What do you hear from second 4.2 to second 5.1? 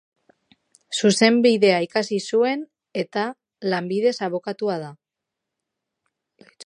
abokatua da.